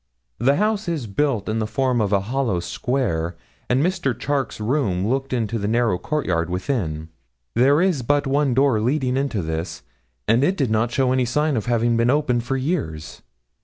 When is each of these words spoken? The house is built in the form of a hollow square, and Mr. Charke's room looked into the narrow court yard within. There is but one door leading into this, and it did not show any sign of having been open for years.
The 0.39 0.55
house 0.55 0.87
is 0.87 1.05
built 1.05 1.47
in 1.47 1.59
the 1.59 1.67
form 1.67 2.01
of 2.01 2.11
a 2.11 2.21
hollow 2.21 2.59
square, 2.59 3.35
and 3.69 3.85
Mr. 3.85 4.19
Charke's 4.19 4.59
room 4.59 5.05
looked 5.07 5.31
into 5.31 5.59
the 5.59 5.67
narrow 5.67 5.99
court 5.99 6.25
yard 6.25 6.49
within. 6.49 7.09
There 7.53 7.79
is 7.83 8.01
but 8.01 8.25
one 8.25 8.55
door 8.55 8.79
leading 8.81 9.15
into 9.15 9.43
this, 9.43 9.83
and 10.27 10.43
it 10.43 10.57
did 10.57 10.71
not 10.71 10.89
show 10.89 11.11
any 11.11 11.25
sign 11.25 11.55
of 11.55 11.67
having 11.67 11.97
been 11.97 12.09
open 12.09 12.39
for 12.41 12.57
years. 12.57 13.21